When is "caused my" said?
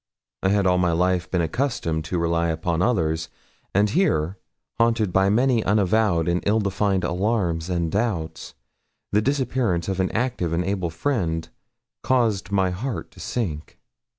12.01-12.71